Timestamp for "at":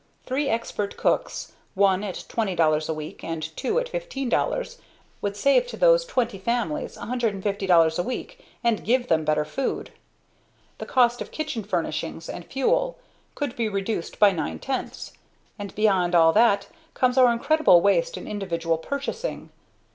2.03-2.25, 3.77-3.85